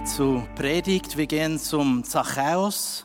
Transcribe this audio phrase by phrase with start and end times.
[0.00, 3.04] Wir zur Predigt, wir gehen zum Zachäus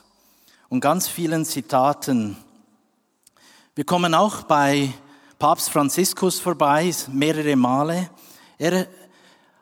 [0.70, 2.38] und ganz vielen Zitaten.
[3.74, 4.94] Wir kommen auch bei
[5.38, 8.10] Papst Franziskus vorbei, mehrere Male.
[8.58, 8.88] Er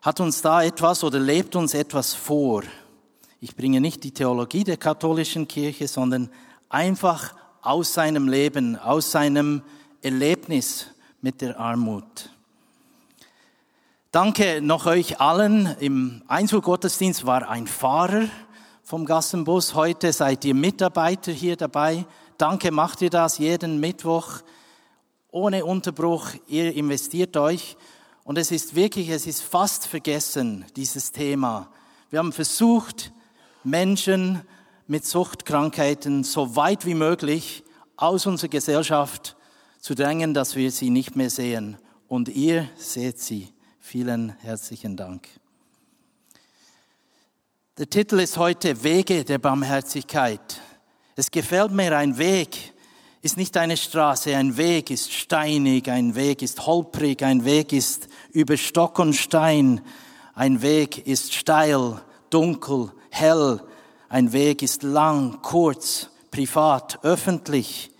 [0.02, 2.64] hat uns da etwas oder lebt uns etwas vor.
[3.40, 6.30] Ich bringe nicht die Theologie der katholischen Kirche, sondern
[6.70, 9.64] einfach aus seinem Leben, aus seinem
[10.04, 10.88] Erlebnis
[11.22, 12.30] mit der Armut.
[14.14, 15.76] Danke noch euch allen.
[15.80, 18.28] Im Einzelgottesdienst war ein Fahrer
[18.84, 19.74] vom Gassenbus.
[19.74, 22.06] Heute seid ihr Mitarbeiter hier dabei.
[22.38, 24.44] Danke, macht ihr das jeden Mittwoch
[25.32, 26.28] ohne Unterbruch.
[26.48, 27.76] Ihr investiert euch.
[28.24, 31.72] Und es ist wirklich, es ist fast vergessen, dieses Thema.
[32.12, 33.12] Wir haben versucht,
[33.64, 34.42] Menschen
[34.86, 37.64] mit Suchtkrankheiten so weit wie möglich
[37.98, 39.36] aus unserer Gesellschaft
[39.80, 41.78] zu drängen, dass wir sie nicht mehr sehen.
[42.08, 43.53] Und ihr seht sie.
[43.86, 45.28] Vielen herzlichen Dank.
[47.78, 50.62] Der Titel ist heute Wege der Barmherzigkeit.
[51.18, 52.74] Es gefällt mir, ein Weg
[53.22, 58.08] ist nicht eine Straße, ein Weg ist steinig, ein Weg ist holprig, ein Weg ist
[58.32, 59.82] über Stock und Stein,
[60.34, 63.62] ein Weg ist steil, dunkel, hell,
[64.08, 67.92] ein Weg ist lang, kurz, privat, öffentlich.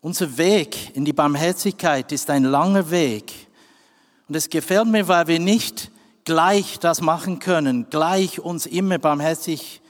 [0.00, 3.44] Unser Weg in die Barmherzigkeit ist ein langer Weg.
[4.28, 5.90] Und es gefällt mir, weil wir nicht
[6.24, 9.82] gleich das machen können, gleich uns immer barmherzig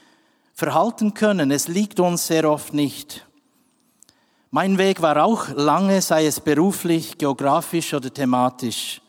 [0.53, 1.51] verhalten können.
[1.51, 3.25] Es liegt uns sehr oft nicht.
[4.51, 9.01] Mein Weg war auch lange, sei es beruflich, geografisch oder thematisch.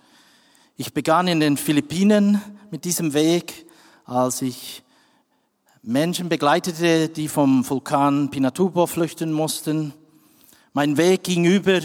[0.76, 3.66] Ich begann in den Philippinen mit diesem Weg,
[4.04, 4.82] als ich
[5.82, 9.94] Menschen begleitete, die vom Vulkan Pinatubo flüchten mussten.
[10.72, 11.80] Mein Weg ging über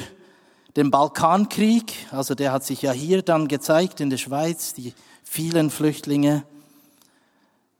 [0.75, 4.93] den Balkankrieg, also der hat sich ja hier dann gezeigt in der Schweiz, die
[5.23, 6.43] vielen Flüchtlinge.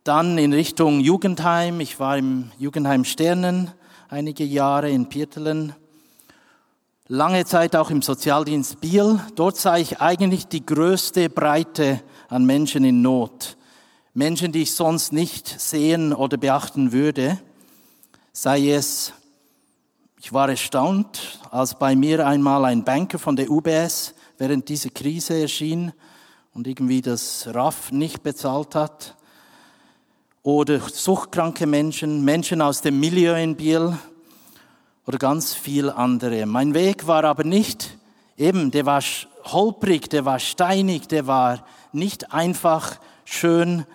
[0.03, 3.71] Dann in Richtung Jugendheim, ich war im Jugendheim Sternen
[4.09, 5.73] einige Jahre in Pirtelen.
[7.07, 9.19] Lange Zeit auch im Sozialdienst Biel.
[9.35, 13.57] Dort sah ich eigentlich die größte Breite an Menschen in Not.
[14.13, 17.39] Menschen, die ich sonst nicht sehen oder beachten würde.
[18.33, 19.13] Sei es
[20.23, 25.41] ich war erstaunt, als bei mir einmal ein Banker von der UBS während dieser Krise
[25.41, 25.93] erschien
[26.53, 29.15] und irgendwie das RAF nicht bezahlt hat.
[30.43, 33.97] Oder suchtkranke Menschen, Menschen aus dem Milieu in Biel
[35.07, 36.45] oder ganz viel andere.
[36.45, 37.97] Mein Weg war aber nicht,
[38.37, 39.01] eben, der war
[39.45, 43.87] holprig, der war steinig, der war nicht einfach schön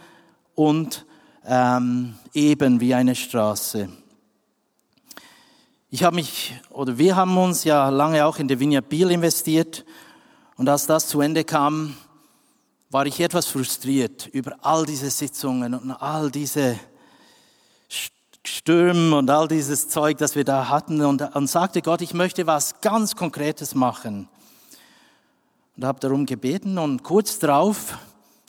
[0.56, 1.06] und
[1.46, 3.88] ähm, eben wie eine Straße.
[5.88, 9.84] Ich habe mich, oder wir haben uns ja lange auch in der Vineyard Biel investiert.
[10.56, 11.96] Und als das zu Ende kam,
[12.90, 16.76] war ich etwas frustriert über all diese Sitzungen und all diese
[18.44, 22.48] Stürme und all dieses Zeug, das wir da hatten und, und sagte Gott, ich möchte
[22.48, 24.28] was ganz Konkretes machen.
[25.76, 27.96] Und habe darum gebeten und kurz darauf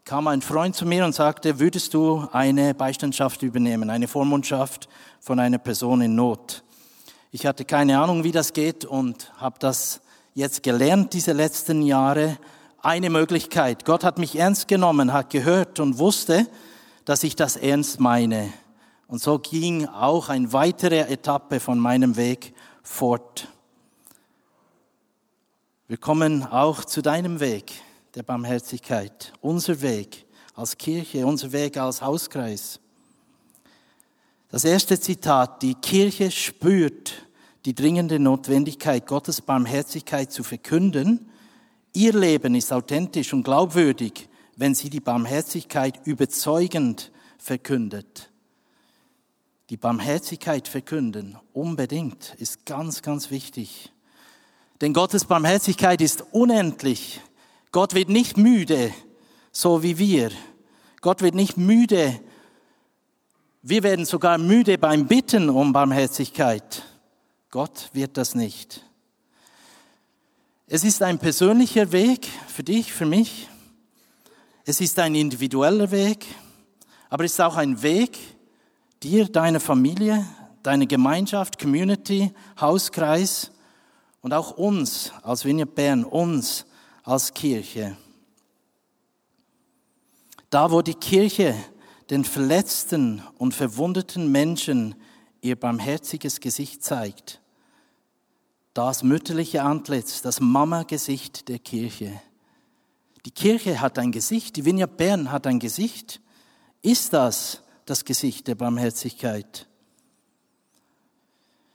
[0.05, 5.39] kam ein Freund zu mir und sagte, würdest du eine Beistandschaft übernehmen, eine Vormundschaft von
[5.39, 6.63] einer Person in Not?
[7.31, 9.99] Ich hatte keine Ahnung, wie das geht und habe das
[10.33, 12.37] jetzt gelernt, diese letzten Jahre.
[12.81, 13.83] Eine Möglichkeit.
[13.83, 16.47] Gott hat mich ernst genommen, hat gehört und wusste,
[17.03, 18.53] dass ich das ernst meine.
[19.07, 23.49] Und so ging auch eine weitere Etappe von meinem Weg fort.
[25.87, 27.73] Wir kommen auch zu deinem Weg
[28.15, 30.25] der Barmherzigkeit, unser Weg
[30.55, 32.79] als Kirche, unser Weg als Hauskreis.
[34.49, 37.27] Das erste Zitat, die Kirche spürt
[37.65, 41.29] die dringende Notwendigkeit, Gottes Barmherzigkeit zu verkünden.
[41.91, 48.31] Ihr Leben ist authentisch und glaubwürdig, wenn sie die Barmherzigkeit überzeugend verkündet.
[49.69, 53.91] Die Barmherzigkeit verkünden, unbedingt, ist ganz, ganz wichtig.
[54.79, 57.19] Denn Gottes Barmherzigkeit ist unendlich.
[57.73, 58.93] Gott wird nicht müde,
[59.51, 60.31] so wie wir.
[61.01, 62.21] Gott wird nicht müde,
[63.69, 66.83] wir werden sogar müde beim Bitten um Barmherzigkeit.
[67.51, 68.81] Gott wird das nicht.
[70.67, 73.49] Es ist ein persönlicher Weg für dich, für mich.
[74.63, 76.25] Es ist ein individueller Weg.
[77.09, 78.17] aber es ist auch ein Weg,
[79.03, 80.25] dir, deine Familie,
[80.63, 83.51] deine Gemeinschaft, Community, Hauskreis
[84.21, 86.65] und auch uns als Vineyard Bern, uns
[87.03, 87.97] als Kirche.
[90.49, 91.53] Da, wo die Kirche
[92.09, 94.95] den verletzten und verwundeten Menschen
[95.41, 97.41] ihr barmherziges Gesicht zeigt,
[98.73, 102.21] das mütterliche Antlitz, das Mama-Gesicht der Kirche.
[103.25, 106.21] Die Kirche hat ein Gesicht, die Vineyard Bern hat ein Gesicht.
[106.81, 109.67] Ist das das Gesicht der Barmherzigkeit?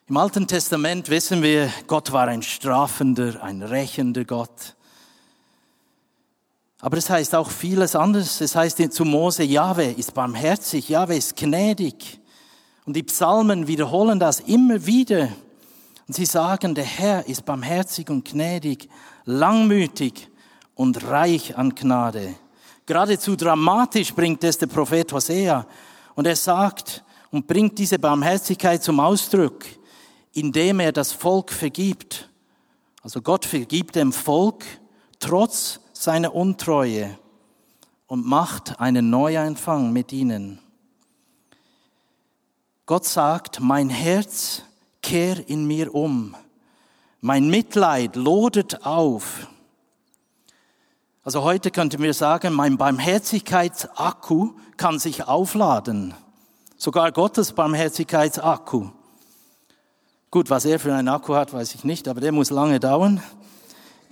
[0.09, 4.77] Im Alten Testament wissen wir, Gott war ein strafender, ein rächender Gott.
[6.85, 8.41] Aber es heißt auch vieles anderes.
[8.41, 12.21] Es heißt zu Mose, Jahwe ist barmherzig, Jahwe ist gnädig.
[12.85, 15.29] Und die Psalmen wiederholen das immer wieder.
[16.09, 18.89] Und sie sagen, der Herr ist barmherzig und gnädig,
[19.25, 20.29] langmütig
[20.75, 22.35] und reich an Gnade.
[22.85, 25.65] Geradezu dramatisch bringt es der Prophet Hosea.
[26.17, 29.65] Und er sagt und bringt diese Barmherzigkeit zum Ausdruck,
[30.33, 32.29] indem er das Volk vergibt.
[33.03, 34.65] Also Gott vergibt dem Volk
[35.21, 37.17] trotz seiner Untreue
[38.07, 40.59] und macht einen Neuanfang mit ihnen.
[42.87, 44.63] Gott sagt, mein Herz
[45.01, 46.35] kehr in mir um.
[47.21, 49.47] Mein Mitleid lodert auf.
[51.23, 56.15] Also heute könnten wir sagen, mein Barmherzigkeitsakku kann sich aufladen.
[56.77, 58.89] Sogar Gottes Barmherzigkeitsakku.
[60.33, 63.23] Gut, was er für einen Akku hat, weiß ich nicht, aber der muss lange dauern.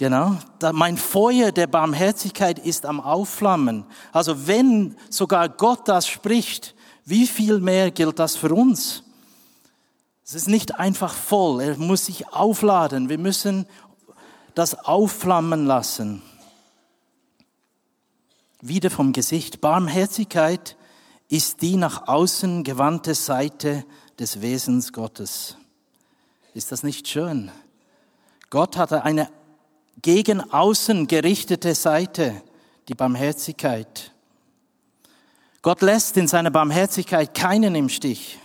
[0.00, 0.38] Genau.
[0.73, 3.85] Mein Feuer der Barmherzigkeit ist am Aufflammen.
[4.12, 6.75] Also wenn sogar Gott das spricht,
[7.05, 9.02] wie viel mehr gilt das für uns?
[10.25, 13.11] Es ist nicht einfach voll, er muss sich aufladen.
[13.11, 13.67] Wir müssen
[14.55, 16.23] das aufflammen lassen.
[18.62, 19.61] Wieder vom Gesicht.
[19.61, 20.79] Barmherzigkeit
[21.29, 23.85] ist die nach außen gewandte Seite
[24.19, 25.58] des Wesens Gottes.
[26.55, 27.50] Ist das nicht schön?
[28.49, 29.29] Gott hatte eine
[30.02, 32.43] gegen außen gerichtete Seite,
[32.88, 34.12] die Barmherzigkeit.
[35.62, 38.38] Gott lässt in seiner Barmherzigkeit keinen im Stich.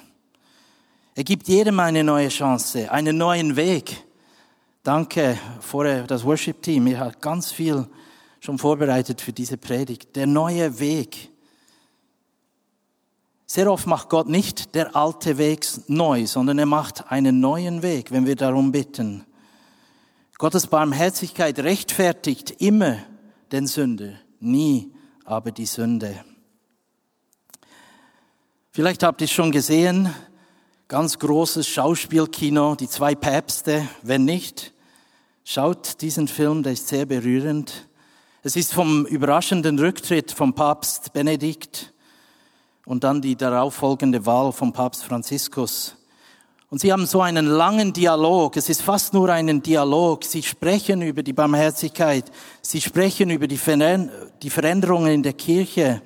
[1.16, 4.04] Er gibt jedem eine neue Chance, einen neuen Weg.
[4.84, 6.88] Danke vorher das Worship-Team.
[6.88, 7.88] Ihr habt ganz viel
[8.42, 10.16] schon vorbereitet für diese Predigt.
[10.16, 11.32] Der neue Weg.
[13.46, 18.12] Sehr oft macht Gott nicht der alte Weg neu, sondern er macht einen neuen Weg,
[18.12, 19.26] wenn wir darum bitten.
[20.38, 22.98] Gottes Barmherzigkeit rechtfertigt immer
[23.52, 24.94] den Sünder, nie
[25.24, 26.24] aber die Sünde.
[28.72, 30.14] Vielleicht habt ihr es schon gesehen,
[30.88, 33.88] Ganz großes Schauspielkino, die zwei Päpste.
[34.04, 34.72] Wenn nicht,
[35.44, 37.88] schaut diesen Film, der ist sehr berührend.
[38.44, 41.92] Es ist vom überraschenden Rücktritt vom Papst Benedikt
[42.86, 45.98] und dann die darauffolgende Wahl vom Papst Franziskus.
[46.70, 48.58] Und sie haben so einen langen Dialog.
[48.58, 50.24] Es ist fast nur ein Dialog.
[50.24, 52.32] Sie sprechen über die Barmherzigkeit.
[52.62, 56.02] Sie sprechen über die Veränderungen in der Kirche.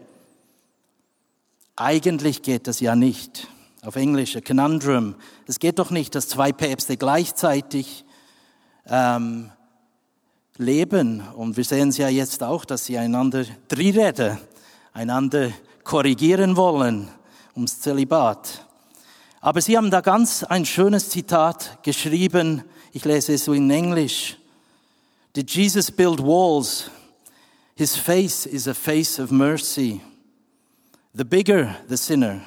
[1.75, 3.47] Eigentlich geht das ja nicht
[3.81, 5.15] auf Englisch a conundrum.
[5.47, 8.03] Es geht doch nicht, dass zwei Päpste gleichzeitig
[8.85, 9.51] ähm,
[10.57, 11.21] leben.
[11.35, 14.37] Und wir sehen es ja jetzt auch, dass sie einander Drirede,
[14.91, 15.51] einander
[15.83, 17.07] korrigieren wollen
[17.55, 18.65] ums Zölibat.
[19.41, 22.63] Aber sie haben da ganz ein schönes Zitat geschrieben.
[22.91, 24.37] Ich lese es so in Englisch.
[25.35, 26.89] Did Jesus build walls?
[27.75, 30.01] His face is a face of mercy.
[31.13, 32.41] The bigger the sinner,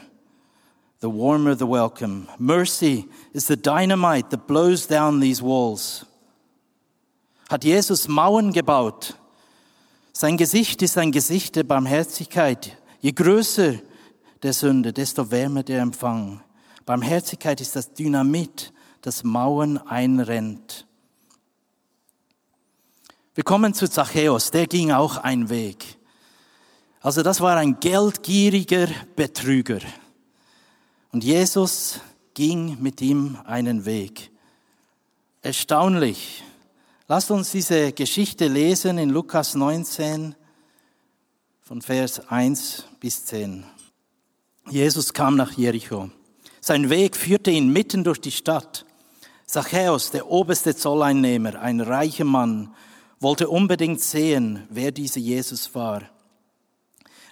[1.00, 2.28] the warmer the welcome.
[2.38, 6.04] Mercy is the dynamite that blows down these walls.
[7.48, 9.14] Hat Jesus Mauern gebaut?
[10.12, 12.76] Sein Gesicht ist ein Gesicht der Barmherzigkeit.
[13.00, 13.80] Je größer
[14.42, 16.42] der Sünde, desto wärmer der Empfang.
[16.82, 20.86] Barmherzigkeit ist das Dynamit, das Mauern einrennt.
[23.34, 25.98] Wir kommen zu Zachäus, der ging auch einen Weg.
[27.00, 29.80] Also das war ein geldgieriger Betrüger.
[31.10, 32.00] Und Jesus
[32.34, 34.30] ging mit ihm einen Weg.
[35.42, 36.44] Erstaunlich.
[37.08, 40.34] Lasst uns diese Geschichte lesen in Lukas 19
[41.62, 43.64] von Vers 1 bis 10.
[44.70, 46.10] Jesus kam nach Jericho.
[46.64, 48.86] Sein Weg führte ihn mitten durch die Stadt.
[49.46, 52.72] Zachäus, der oberste Zolleinnehmer, ein reicher Mann,
[53.18, 56.02] wollte unbedingt sehen, wer dieser Jesus war.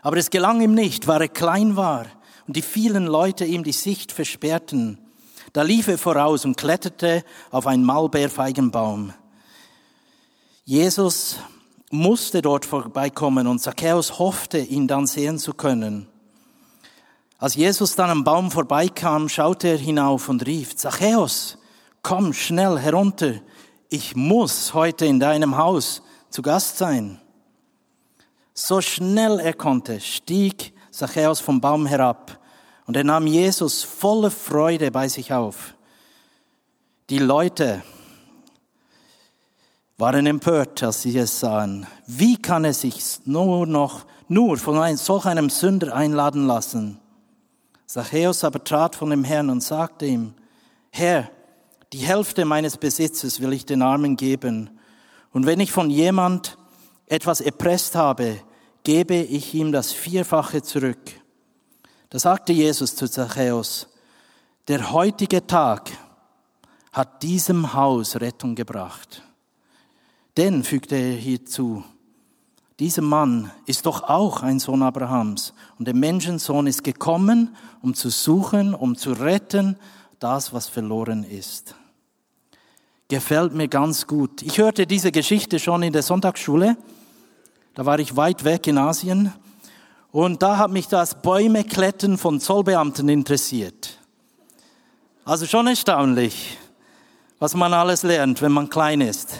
[0.03, 2.07] Aber es gelang ihm nicht, weil er klein war
[2.49, 4.99] und die vielen Leute ihm die Sicht versperrten.
[5.53, 7.23] Da lief er voraus und kletterte
[7.53, 9.13] auf einen Maulbeerfeigenbaum.
[10.65, 11.37] Jesus
[11.93, 16.09] musste dort vorbeikommen und Zacchaeus hoffte, ihn dann sehen zu können.
[17.41, 21.57] Als Jesus dann am Baum vorbeikam, schaute er hinauf und rief, Zachäus,
[22.03, 23.37] komm schnell herunter,
[23.89, 27.19] ich muss heute in deinem Haus zu Gast sein.
[28.53, 32.39] So schnell er konnte, stieg Zachäus vom Baum herab
[32.87, 35.75] und er nahm Jesus voller Freude bei sich auf.
[37.09, 37.83] Die Leute
[39.97, 41.87] waren empört, als sie es sahen.
[42.07, 47.01] Wie kann er sich nur noch, nur von einem, solch einem Sünder einladen lassen?
[47.91, 50.35] Zachäus aber trat von dem Herrn und sagte ihm,
[50.93, 51.29] Herr,
[51.93, 54.71] die Hälfte meines Besitzes will ich den Armen geben.
[55.33, 56.57] Und wenn ich von jemand
[57.07, 58.39] etwas erpresst habe,
[58.85, 61.01] gebe ich ihm das Vierfache zurück.
[62.11, 63.89] Da sagte Jesus zu Zachäus,
[64.69, 65.91] der heutige Tag
[66.93, 69.25] hat diesem Haus Rettung gebracht.
[70.37, 71.83] Denn, fügte er hierzu,
[72.81, 78.09] dieser Mann ist doch auch ein Sohn Abrahams und der Menschensohn ist gekommen, um zu
[78.09, 79.77] suchen, um zu retten,
[80.19, 81.75] das, was verloren ist.
[83.09, 84.41] Gefällt mir ganz gut.
[84.43, 86.79] Ich hörte diese Geschichte schon in der Sonntagsschule.
[87.75, 89.33] Da war ich weit weg in Asien.
[90.11, 93.99] Und da hat mich das Bäumekletten von Zollbeamten interessiert.
[95.25, 96.57] Also schon erstaunlich,
[97.39, 99.39] was man alles lernt, wenn man klein ist.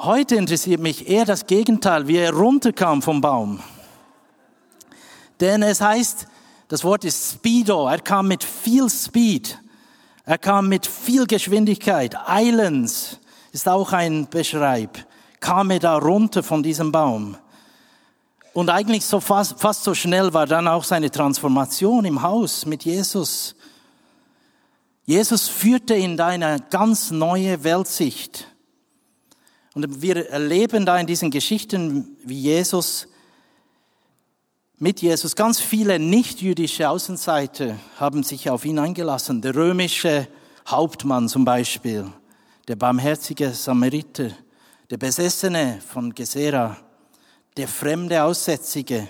[0.00, 3.58] Heute interessiert mich eher das Gegenteil, wie er runterkam vom Baum.
[5.40, 6.28] Denn es heißt,
[6.68, 9.58] das Wort ist Speedo, er kam mit viel Speed,
[10.24, 13.18] er kam mit viel Geschwindigkeit, Eilends
[13.50, 15.04] ist auch ein Beschreib,
[15.40, 17.36] kam er da runter von diesem Baum.
[18.52, 22.84] Und eigentlich so fast, fast so schnell war dann auch seine Transformation im Haus mit
[22.84, 23.56] Jesus.
[25.06, 28.46] Jesus führte ihn da in eine ganz neue Weltsicht.
[29.78, 33.06] Und wir erleben da in diesen Geschichten, wie Jesus,
[34.76, 39.40] mit Jesus, ganz viele nicht-jüdische Außenseiter haben sich auf ihn eingelassen.
[39.40, 40.26] Der römische
[40.66, 42.10] Hauptmann zum Beispiel,
[42.66, 44.32] der barmherzige Samariter,
[44.90, 46.76] der Besessene von Gesera,
[47.56, 49.08] der fremde Aussätzige,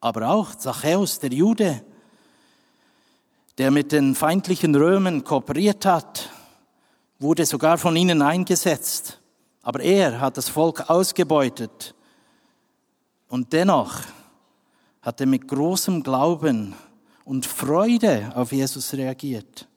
[0.00, 1.84] aber auch Zachäus, der Jude,
[3.58, 6.30] der mit den feindlichen Römern kooperiert hat,
[7.18, 9.18] wurde sogar von ihnen eingesetzt.
[9.62, 11.94] Aber er hat das Volk ausgebeutet.
[13.28, 14.00] Und dennoch
[15.00, 16.74] hat er mit großem Glauben
[17.24, 19.68] und Freude auf Jesus reagiert.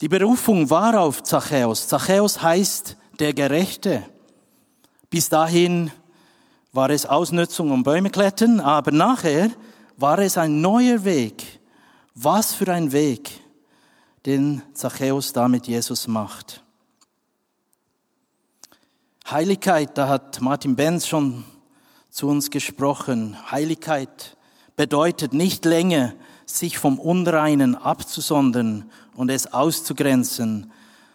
[0.00, 1.88] Die Berufung war auf Zachäus.
[1.88, 4.02] Zachäus heißt der Gerechte.
[5.08, 5.90] Bis dahin
[6.72, 9.50] war es Ausnutzung und Bäume klettern, aber nachher
[9.96, 11.60] war es ein neuer Weg.
[12.14, 13.30] Was für ein Weg,
[14.26, 16.62] den Zachäus da mit Jesus macht.
[19.28, 21.42] Heiligkeit, da hat Martin Benz schon
[22.10, 23.36] zu uns gesprochen.
[23.50, 24.36] Heiligkeit
[24.76, 26.12] bedeutet nicht länger,
[26.44, 30.70] sich vom Unreinen abzusondern und es auszugrenzen,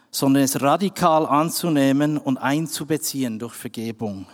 [0.10, 4.26] sondern es radikal anzunehmen und einzubeziehen durch Vergebung.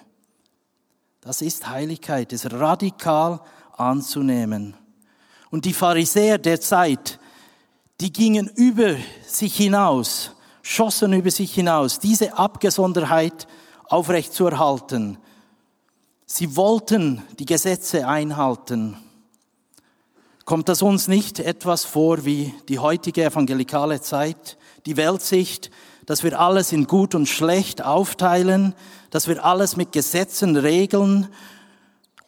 [1.21, 3.41] Das ist Heiligkeit, es radikal
[3.73, 4.73] anzunehmen.
[5.51, 7.19] Und die Pharisäer der Zeit,
[8.01, 8.95] die gingen über
[9.27, 10.31] sich hinaus,
[10.63, 13.47] schossen über sich hinaus, diese Abgesonderheit
[13.89, 15.17] aufrechtzuerhalten.
[16.25, 18.97] Sie wollten die Gesetze einhalten.
[20.45, 25.71] Kommt das uns nicht etwas vor wie die heutige evangelikale Zeit, die Weltsicht,
[26.05, 28.73] dass wir alles in gut und schlecht aufteilen,
[29.09, 31.27] dass wir alles mit Gesetzen regeln?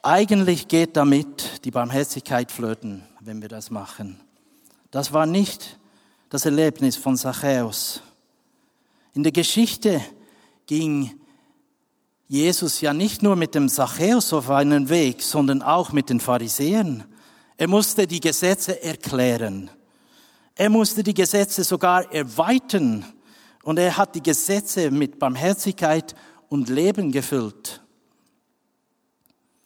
[0.01, 4.19] Eigentlich geht damit die Barmherzigkeit flöten, wenn wir das machen.
[4.91, 5.77] Das war nicht
[6.29, 8.01] das Erlebnis von Zachäus.
[9.13, 10.01] In der Geschichte
[10.65, 11.18] ging
[12.31, 17.03] Jesus ja nicht nur mit dem Zachäus auf einen Weg, sondern auch mit den Pharisäern.
[17.57, 19.71] Er musste die Gesetze erklären.
[20.53, 23.03] Er musste die Gesetze sogar erweitern.
[23.63, 26.13] Und er hat die Gesetze mit Barmherzigkeit
[26.49, 27.81] und Leben gefüllt.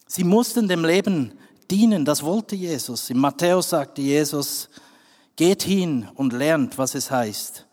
[0.08, 1.34] Sie mussten dem Leben
[1.70, 3.10] dienen, das wollte Jesus.
[3.10, 4.70] In Matthäus sagte Jesus,
[5.36, 7.68] geht hin und lernt, was es heißt.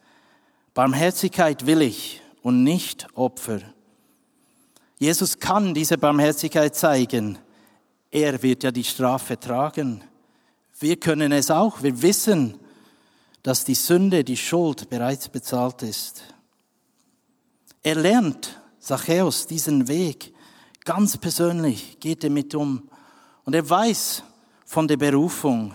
[0.74, 3.60] Barmherzigkeit will ich und nicht Opfer.
[5.00, 7.38] Jesus kann diese Barmherzigkeit zeigen.
[8.10, 10.04] Er wird ja die Strafe tragen.
[10.78, 11.82] Wir können es auch.
[11.82, 12.60] Wir wissen,
[13.42, 16.22] dass die Sünde, die Schuld bereits bezahlt ist.
[17.82, 20.34] Er lernt Zachäus diesen Weg
[20.84, 22.90] ganz persönlich, geht er mit um.
[23.46, 24.22] Und er weiß
[24.66, 25.74] von der Berufung,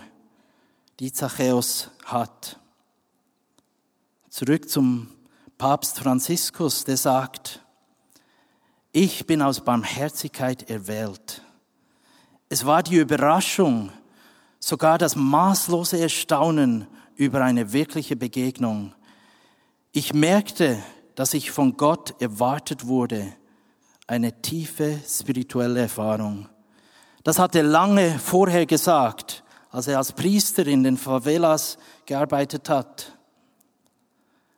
[1.00, 2.60] die Zachäus hat.
[4.30, 5.08] Zurück zum
[5.58, 7.65] Papst Franziskus, der sagt,
[8.96, 11.42] ich bin aus Barmherzigkeit erwählt.
[12.48, 13.92] Es war die Überraschung,
[14.58, 18.94] sogar das maßlose Erstaunen über eine wirkliche Begegnung.
[19.92, 20.78] Ich merkte,
[21.14, 23.34] dass ich von Gott erwartet wurde,
[24.06, 26.48] eine tiefe spirituelle Erfahrung.
[27.22, 31.76] Das hat er lange vorher gesagt, als er als Priester in den Favelas
[32.06, 33.12] gearbeitet hat.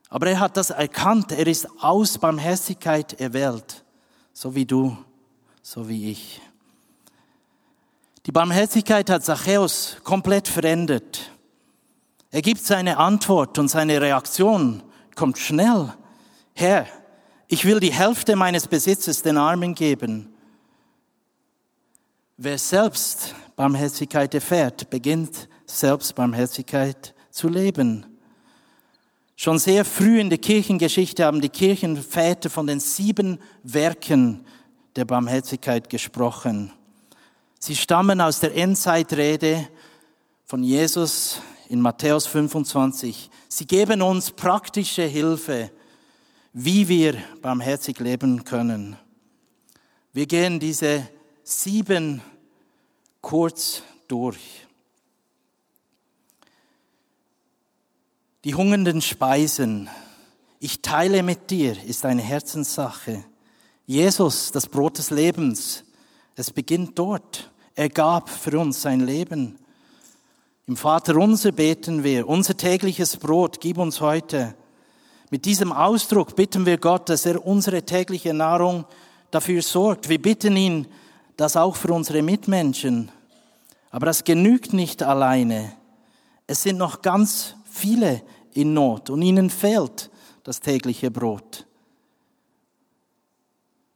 [0.09, 3.85] Aber er hat das erkannt, er ist aus Barmherzigkeit erwählt,
[4.41, 4.97] so wie du,
[5.63, 6.41] so wie ich.
[8.25, 11.33] Die Barmherzigkeit hat Zachäus komplett verändert.
[12.31, 14.85] Er gibt seine Antwort und seine Reaktion
[15.17, 15.93] kommt schnell.
[16.55, 16.87] Herr,
[17.49, 20.33] ich will die Hälfte meines Besitzes den Armen geben.
[22.37, 28.07] Wer selbst Barmherzigkeit erfährt, beginnt selbst Barmherzigkeit zu leben.
[29.41, 34.45] Schon sehr früh in der Kirchengeschichte haben die Kirchenväter von den sieben Werken
[34.97, 36.73] der Barmherzigkeit gesprochen.
[37.61, 39.69] Sie stammen aus der Endzeitrede
[40.45, 43.31] von Jesus in Matthäus 25.
[43.47, 45.71] Sie geben uns praktische Hilfe,
[46.53, 48.97] wie wir barmherzig leben können.
[50.13, 51.09] Wir gehen diese
[51.45, 52.23] sieben
[53.21, 54.67] kurz durch.
[58.45, 59.89] Die hungernden Speisen.
[60.61, 63.25] Ich teile mit dir, ist eine Herzenssache.
[63.85, 65.83] Jesus, das Brot des Lebens.
[66.37, 67.51] Es beginnt dort.
[67.75, 69.59] Er gab für uns sein Leben.
[70.69, 74.55] Im Vater unser beten wir, unser tägliches Brot gib uns heute.
[75.31, 78.85] Mit diesem Ausdruck bitten wir Gott, dass er unsere tägliche Nahrung
[79.33, 80.09] dafür sorgt.
[80.09, 80.87] Wir bitten ihn,
[81.37, 83.11] das auch für unsere Mitmenschen.
[83.91, 85.73] Aber das genügt nicht alleine.
[86.47, 90.11] Es sind noch ganz viele in Not und ihnen fehlt
[90.43, 91.67] das tägliche Brot.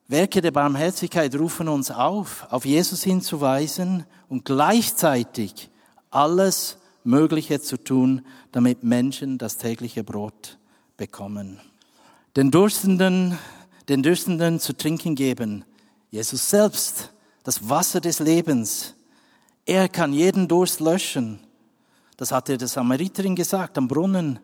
[0.08, 5.70] Werke der Barmherzigkeit rufen uns auf, auf Jesus hinzuweisen und gleichzeitig
[6.11, 10.59] alles Mögliche zu tun, damit Menschen das tägliche Brot
[10.96, 11.61] bekommen.
[12.37, 13.38] Den Durstenden,
[13.88, 15.64] den Durstenden zu trinken geben.
[16.11, 18.94] Jesus selbst, das Wasser des Lebens.
[19.64, 21.40] Er kann jeden Durst löschen.
[22.16, 24.38] Das hat er der Samariterin gesagt am Brunnen.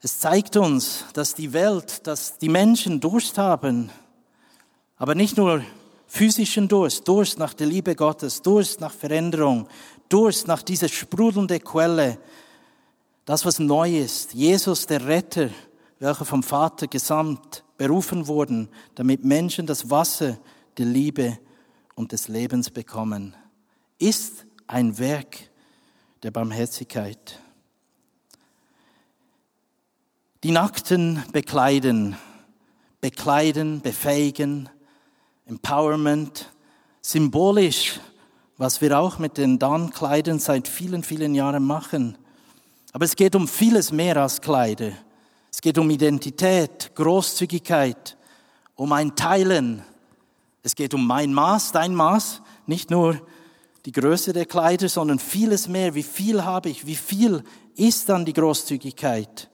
[0.00, 3.90] Es zeigt uns, dass die Welt, dass die Menschen Durst haben,
[4.96, 5.62] aber nicht nur
[6.06, 9.68] physischen Durst, Durst nach der Liebe Gottes, Durst nach Veränderung,
[10.08, 12.18] Durst nach dieser sprudelnde Quelle,
[13.24, 14.34] das, was neu ist.
[14.34, 15.50] Jesus, der Retter,
[15.98, 20.38] welcher vom Vater gesamt, berufen wurden, damit Menschen das Wasser
[20.78, 21.38] der Liebe
[21.94, 23.34] und des Lebens bekommen,
[23.98, 25.50] ist ein Werk
[26.22, 27.40] der Barmherzigkeit.
[30.42, 32.16] Die Nackten bekleiden,
[33.00, 34.68] bekleiden, befähigen,
[35.46, 36.52] Empowerment,
[37.02, 38.00] symbolisch,
[38.56, 42.16] was wir auch mit den Dan-Kleidern seit vielen, vielen Jahren machen.
[42.92, 44.92] Aber es geht um vieles mehr als Kleider.
[45.52, 48.16] Es geht um Identität, Großzügigkeit,
[48.74, 49.82] um ein Teilen.
[50.62, 53.20] Es geht um mein Maß, dein Maß, nicht nur
[53.86, 55.94] die Größe der Kleider, sondern vieles mehr.
[55.94, 56.86] Wie viel habe ich?
[56.86, 57.44] Wie viel
[57.76, 59.48] ist dann die Großzügigkeit?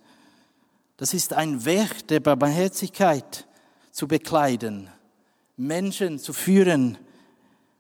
[0.97, 3.47] Das ist ein Werk der Barmherzigkeit
[3.91, 4.89] zu bekleiden.
[5.59, 6.97] Menschen zu führen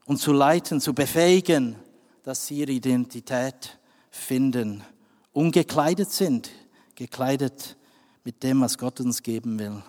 [0.04, 1.76] und zu leiten, zu befähigen,
[2.22, 3.78] dass sie ihre Identität
[4.10, 4.84] finden,
[5.32, 6.50] ungekleidet sind,
[6.94, 7.76] gekleidet
[8.24, 9.82] mit dem, was Gott uns geben will.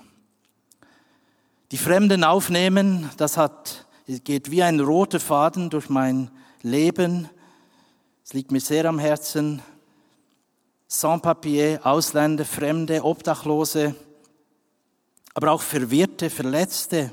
[1.71, 6.31] Die Fremden aufnehmen, das hat, geht wie ein roter Faden durch mein
[6.63, 7.29] Leben.
[8.23, 9.61] Es liegt mir sehr am Herzen.
[10.87, 13.95] Sans-Papier, Ausländer, Fremde, Obdachlose,
[15.33, 17.11] aber auch Verwirrte, Verletzte,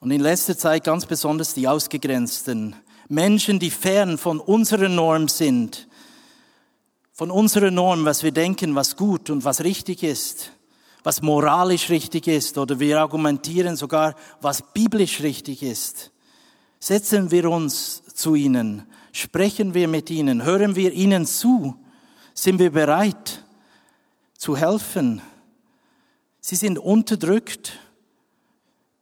[0.00, 2.76] und in letzter Zeit ganz besonders die Ausgegrenzten.
[3.08, 5.88] Menschen, die fern von unserer Norm sind.
[7.12, 10.52] Von unserer Norm, was wir denken, was gut und was richtig ist.
[11.04, 12.58] Was moralisch richtig ist.
[12.58, 16.10] Oder wir argumentieren sogar, was biblisch richtig ist.
[16.80, 18.86] Setzen wir uns zu ihnen.
[19.12, 20.44] Sprechen wir mit ihnen.
[20.44, 21.76] Hören wir ihnen zu.
[22.32, 23.44] Sind wir bereit
[24.38, 25.20] zu helfen.
[26.40, 27.78] Sie sind unterdrückt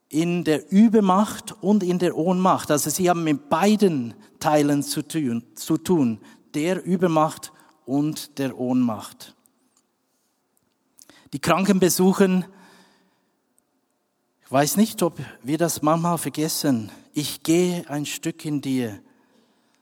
[0.09, 2.71] in der Übermacht und in der Ohnmacht.
[2.71, 6.21] Also sie haben mit beiden Teilen zu tun, zu tun,
[6.55, 7.53] der Übermacht
[7.87, 9.35] und der Ohnmacht.
[11.33, 12.45] Die Kranken besuchen,
[14.45, 16.91] ich weiß nicht, ob wir das manchmal vergessen.
[17.15, 18.99] Ich gehe ein Stück in dir.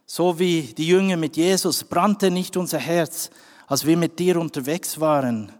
[0.04, 3.30] So wie die Jünger mit Jesus brannte nicht unser Herz,
[3.68, 5.52] als wir mit dir unterwegs waren.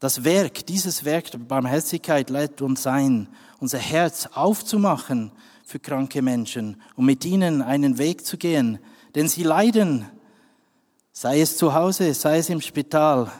[0.00, 3.28] Das Werk, dieses Werk der Barmherzigkeit lädt uns ein,
[3.60, 5.30] unser Herz aufzumachen
[5.64, 8.80] für kranke Menschen, um mit ihnen einen Weg zu gehen,
[9.14, 10.06] denn sie leiden,
[11.12, 13.30] sei es zu Hause, sei es im Spital.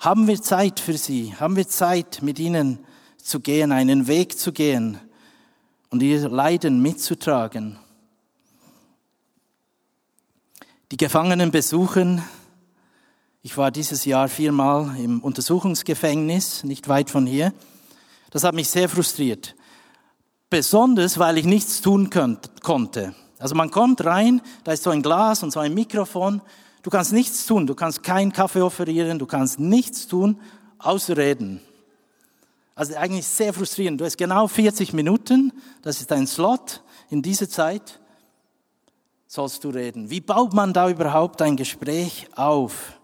[0.00, 1.34] Haben wir Zeit für sie?
[1.34, 2.80] Haben wir Zeit, mit ihnen
[3.16, 5.00] zu gehen, einen Weg zu gehen
[5.90, 7.78] und ihr Leiden mitzutragen?
[10.90, 12.22] Die Gefangenen besuchen.
[13.42, 17.52] Ich war dieses Jahr viermal im Untersuchungsgefängnis, nicht weit von hier.
[18.30, 19.54] Das hat mich sehr frustriert.
[20.50, 23.14] Besonders, weil ich nichts tun konnte.
[23.38, 26.40] Also man kommt rein, da ist so ein Glas und so ein Mikrofon.
[26.82, 30.38] Du kannst nichts tun, du kannst keinen Kaffee offerieren, du kannst nichts tun,
[30.78, 31.60] außer reden.
[32.74, 34.00] Also eigentlich sehr frustrierend.
[34.00, 38.00] Du hast genau 40 Minuten, das ist ein Slot in dieser Zeit
[39.34, 40.10] sollst du reden.
[40.10, 42.98] Wie baut man da überhaupt ein Gespräch auf?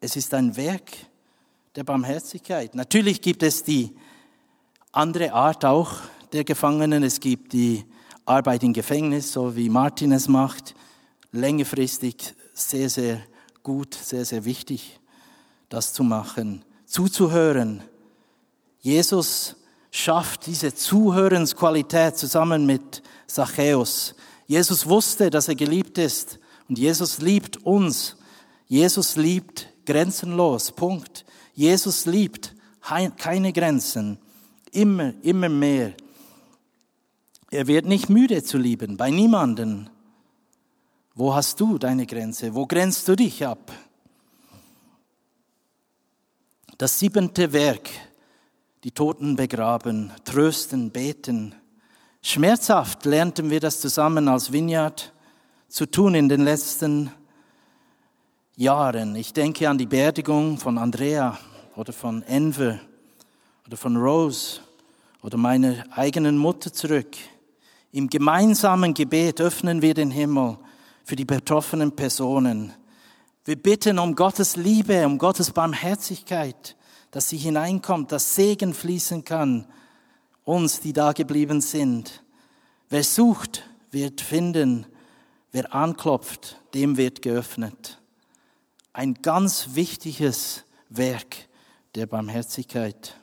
[0.00, 0.92] Es ist ein Werk
[1.74, 2.74] der Barmherzigkeit.
[2.74, 3.94] Natürlich gibt es die
[4.92, 5.92] andere Art auch
[6.32, 7.02] der Gefangenen.
[7.02, 7.84] Es gibt die
[8.24, 10.74] Arbeit im Gefängnis, so wie Martin es macht.
[11.32, 13.20] Längerfristig sehr, sehr
[13.62, 14.98] gut, sehr, sehr wichtig,
[15.68, 16.64] das zu machen.
[16.86, 17.82] Zuzuhören.
[18.86, 19.56] Jesus
[19.90, 24.14] schafft diese Zuhörensqualität zusammen mit Zachäus.
[24.46, 28.16] Jesus wusste, dass er geliebt ist und Jesus liebt uns.
[28.68, 30.70] Jesus liebt grenzenlos.
[30.70, 31.24] Punkt.
[31.52, 32.54] Jesus liebt
[33.16, 34.18] keine Grenzen.
[34.70, 35.94] Immer, immer mehr.
[37.50, 39.90] Er wird nicht müde zu lieben, bei niemanden.
[41.16, 42.54] Wo hast du deine Grenze?
[42.54, 43.72] Wo grenzt du dich ab?
[46.78, 47.90] Das siebente Werk,
[48.86, 51.56] die Toten begraben, trösten, beten,
[52.22, 55.12] Schmerzhaft lernten wir das zusammen als Vineyard
[55.66, 57.10] zu tun in den letzten
[58.54, 59.16] Jahren.
[59.16, 61.36] Ich denke an die Beerdigung von Andrea
[61.74, 62.78] oder von Enver
[63.66, 64.60] oder von Rose
[65.20, 67.16] oder meiner eigenen Mutter zurück.
[67.90, 70.58] Im gemeinsamen Gebet öffnen wir den Himmel
[71.02, 72.72] für die betroffenen Personen.
[73.44, 76.76] Wir bitten um Gottes Liebe, um Gottes Barmherzigkeit,
[77.10, 79.66] dass sie hineinkommt, dass Segen fließen kann
[80.46, 82.22] uns, die da geblieben sind.
[82.88, 84.86] Wer sucht, wird finden.
[85.52, 88.00] Wer anklopft, dem wird geöffnet.
[88.92, 91.36] Ein ganz wichtiges Werk
[91.94, 93.16] der Barmherzigkeit.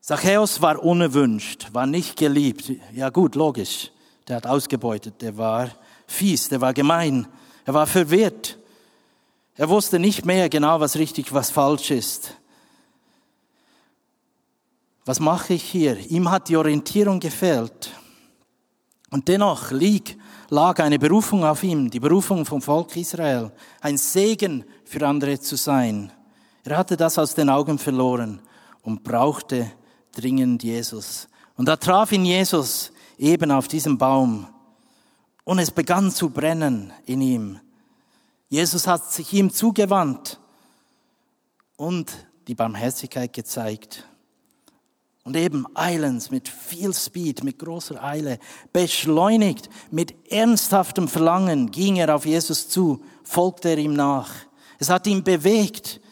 [0.00, 2.72] Zachäus war unerwünscht, war nicht geliebt.
[2.92, 3.92] Ja gut, logisch.
[4.28, 5.70] Der hat ausgebeutet, der war
[6.06, 7.26] fies, der war gemein,
[7.64, 8.58] er war verwirrt.
[9.56, 12.36] Er wusste nicht mehr genau, was richtig, was falsch ist.
[15.04, 15.98] Was mache ich hier?
[16.10, 17.90] Ihm hat die Orientierung gefehlt.
[19.10, 20.16] Und dennoch lieg,
[20.48, 25.56] lag eine Berufung auf ihm, die Berufung vom Volk Israel, ein Segen für andere zu
[25.56, 26.12] sein.
[26.64, 28.40] Er hatte das aus den Augen verloren
[28.82, 29.70] und brauchte
[30.12, 31.28] dringend Jesus.
[31.56, 34.46] Und da traf ihn Jesus eben auf diesem Baum.
[35.44, 37.60] Und es begann zu brennen in ihm.
[38.52, 40.38] Jesus hat sich ihm zugewandt
[41.78, 42.12] und
[42.48, 44.06] die Barmherzigkeit gezeigt.
[45.24, 48.38] Und eben eilends, mit viel Speed, mit großer Eile,
[48.70, 54.30] beschleunigt, mit ernsthaftem Verlangen ging er auf Jesus zu, folgte er ihm nach.
[54.78, 56.02] Es hat ihn bewegt.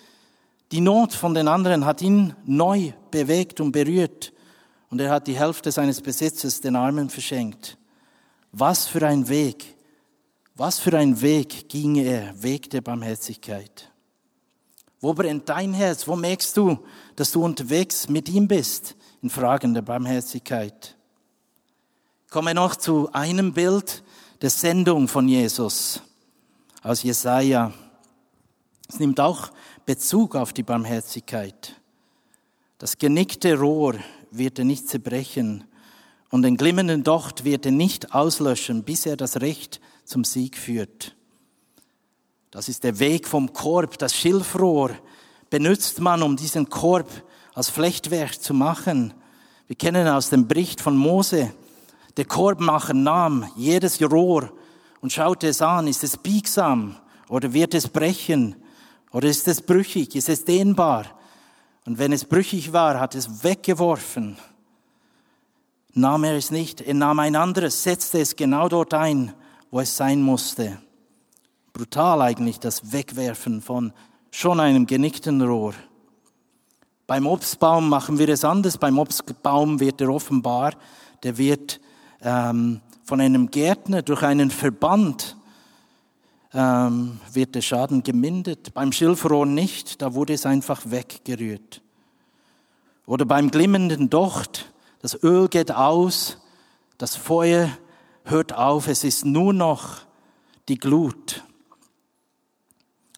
[0.72, 4.32] Die Not von den anderen hat ihn neu bewegt und berührt.
[4.88, 7.76] Und er hat die Hälfte seines Besitzes den Armen verschenkt.
[8.50, 9.76] Was für ein Weg,
[10.60, 13.90] was für ein Weg ging er, Weg der Barmherzigkeit.
[15.00, 16.06] Wo brennt dein Herz?
[16.06, 16.78] Wo merkst du,
[17.16, 18.94] dass du unterwegs mit ihm bist?
[19.22, 20.96] in Fragen der Barmherzigkeit.
[22.30, 24.02] Komme noch zu einem Bild
[24.40, 26.02] der Sendung von Jesus
[26.82, 27.72] aus Jesaja.
[28.88, 29.50] Es nimmt auch
[29.84, 31.76] Bezug auf die Barmherzigkeit.
[32.78, 33.96] Das genickte Rohr
[34.30, 35.64] wird er nicht zerbrechen
[36.30, 41.14] und den glimmenden Docht wird er nicht auslöschen, bis er das Recht zum Sieg führt.
[42.50, 43.96] Das ist der Weg vom Korb.
[43.98, 44.90] Das Schilfrohr
[45.50, 47.08] benutzt man, um diesen Korb
[47.54, 49.14] als Flechtwerk zu machen.
[49.68, 51.54] Wir kennen aus dem Bericht von Mose,
[52.16, 54.52] der Korbmacher nahm jedes Rohr
[55.00, 56.96] und schaute es an, ist es biegsam
[57.28, 58.56] oder wird es brechen
[59.12, 61.06] oder ist es brüchig, ist es dehnbar?
[61.86, 64.38] Und wenn es brüchig war, hat es weggeworfen.
[65.92, 69.34] Nahm er es nicht, er nahm ein anderes, setzte es genau dort ein,
[69.70, 70.78] wo es sein musste.
[71.72, 73.92] Brutal eigentlich das Wegwerfen von
[74.30, 75.74] schon einem genickten Rohr.
[77.06, 78.78] Beim Obstbaum machen wir es anders.
[78.78, 80.74] Beim Obstbaum wird er offenbar,
[81.22, 81.80] der wird
[82.22, 85.36] ähm, von einem Gärtner durch einen Verband
[86.52, 88.74] ähm, wird der Schaden gemindert.
[88.74, 91.82] Beim Schilfrohr nicht, da wurde es einfach weggerührt.
[93.06, 96.38] Oder beim glimmenden Docht, das Öl geht aus,
[96.98, 97.70] Das Feuer
[98.24, 99.98] hört auf, es ist nur noch
[100.68, 101.44] die Glut.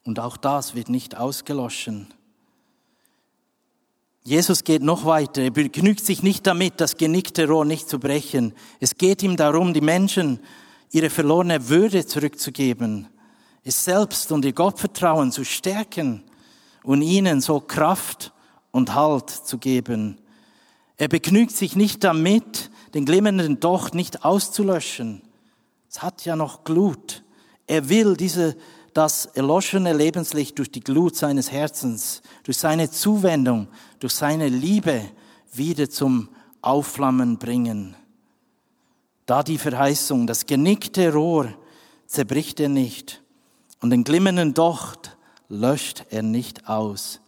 [0.04, 2.12] Und auch das wird nicht ausgeloschen.
[4.24, 5.42] Jesus geht noch weiter.
[5.42, 8.54] Er begnügt sich nicht damit, das genickte Rohr nicht zu brechen.
[8.78, 10.40] Es geht ihm darum, die Menschen
[10.92, 13.08] ihre verlorene Würde zurückzugeben,
[13.64, 16.22] es selbst und ihr Gottvertrauen zu stärken
[16.82, 18.32] und ihnen so Kraft
[18.70, 20.18] und Halt zu geben.
[20.96, 25.22] Er begnügt sich nicht damit, den glimmenden Docht nicht auszulöschen.
[25.88, 27.22] Es hat ja noch Glut.
[27.66, 28.56] Er will diese,
[28.94, 33.68] das erloschene Lebenslicht durch die Glut seines Herzens, durch seine Zuwendung,
[34.00, 35.02] durch seine Liebe
[35.52, 36.28] wieder zum
[36.60, 37.96] Aufflammen bringen.
[39.26, 41.48] Da die Verheißung, das genickte Rohr
[42.06, 43.22] zerbricht er nicht
[43.80, 45.16] und den glimmenden Docht
[45.48, 47.20] löscht er nicht aus.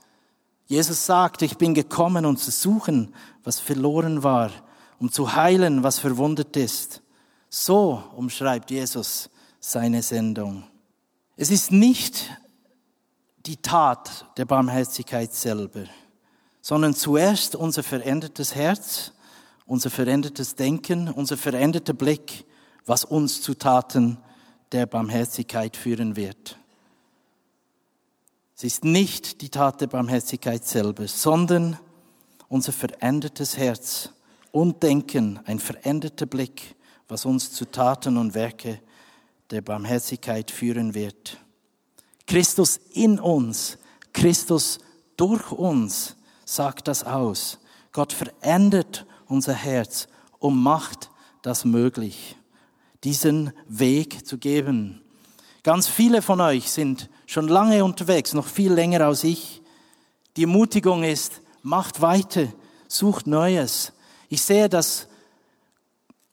[0.67, 4.51] Jesus sagt, ich bin gekommen, um zu suchen, was verloren war,
[4.99, 7.03] um zu heilen, was verwundet ist.
[7.49, 9.31] So umschreibt Jesus
[9.61, 10.65] seine Sendung.
[11.37, 12.31] Es ist nicht
[13.47, 15.85] die Tat der Barmherzigkeit selber,
[16.61, 19.13] sondern zuerst unser verändertes Herz,
[19.67, 22.45] unser verändertes Denken, unser veränderter Blick,
[22.87, 24.19] was uns zu Taten
[24.73, 26.59] der Barmherzigkeit führen wird.
[28.57, 31.79] Es ist nicht die Tat der Barmherzigkeit selber, sondern
[32.49, 34.11] unser verändertes Herz
[34.55, 36.77] und Denken, ein veränderter Blick,
[37.09, 38.81] was uns zu Taten und Werke
[39.51, 41.39] der Barmherzigkeit führen wird.
[42.29, 43.79] Christus in uns,
[44.13, 44.79] Christus
[45.17, 46.15] durch uns
[46.45, 47.59] sagt das aus.
[47.91, 50.07] Gott verändert unser Herz
[50.39, 51.11] und macht
[51.43, 52.37] das möglich,
[53.03, 55.03] diesen Weg zu geben.
[55.65, 59.63] Ganz viele von euch sind schon lange unterwegs, noch viel länger als ich.
[60.37, 62.47] Die Ermutigung ist, macht weiter,
[62.87, 63.94] sucht Neues.
[64.35, 65.07] Ich sehe, dass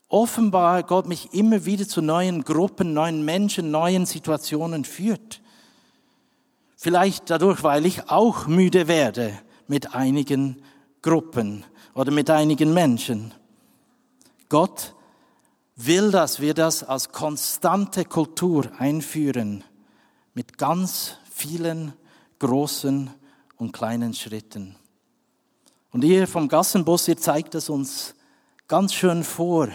[0.07, 5.39] offenbar Gott mich immer wieder zu neuen Gruppen, neuen Menschen, neuen Situationen führt.
[6.75, 9.37] Vielleicht dadurch, weil ich auch müde werde
[9.67, 10.63] mit einigen
[11.03, 13.35] Gruppen oder mit einigen Menschen.
[14.49, 14.95] Gott
[15.75, 19.63] will, dass wir das als konstante Kultur einführen,
[20.33, 21.93] mit ganz vielen
[22.39, 23.11] großen
[23.57, 24.75] und kleinen Schritten.
[25.91, 28.15] Und ihr vom Gassenbus, ihr zeigt es uns
[28.67, 29.67] ganz schön vor.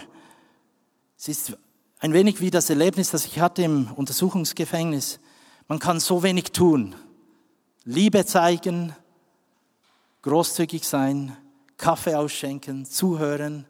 [1.17, 1.57] Es ist
[1.99, 5.19] ein wenig wie das Erlebnis, das ich hatte im Untersuchungsgefängnis.
[5.67, 6.95] Man kann so wenig tun.
[7.83, 8.95] Liebe zeigen,
[10.23, 11.37] großzügig sein,
[11.77, 13.65] Kaffee ausschenken, zuhören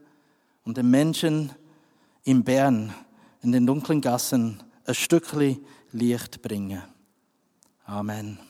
[0.63, 1.51] und den Menschen
[2.23, 2.93] in Bern,
[3.41, 6.81] in den dunklen Gassen, ein Stückchen Licht bringen.
[7.85, 8.46] Amen.